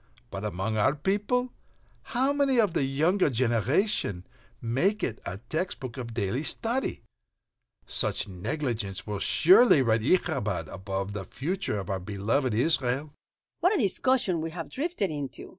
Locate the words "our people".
0.77-1.53